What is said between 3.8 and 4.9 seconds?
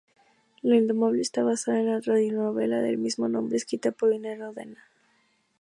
por Ines Rodena.